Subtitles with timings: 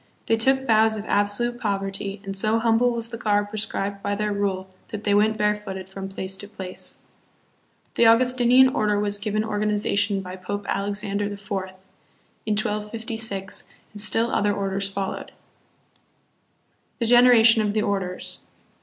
[0.25, 4.33] They took vows of absolute poverty, and so humble was the garb prescribed by their
[4.33, 6.97] rule that they went barefooted from place to place.
[7.93, 11.35] The August inian Order was given organization by Pope Alexander IV.,
[12.47, 15.33] in 1256, and still other orders followed.
[16.97, 18.39] The Degeneration of the Orders.